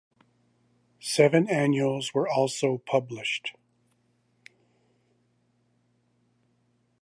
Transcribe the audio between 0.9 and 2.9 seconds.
Seven annuals were also